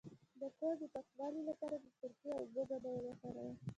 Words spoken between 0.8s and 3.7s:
د پاکوالي لپاره د سرکې او اوبو ګډول وکاروئ